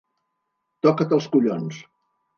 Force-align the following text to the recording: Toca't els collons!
Toca't 0.87 1.15
els 1.21 1.31
collons! 1.37 1.83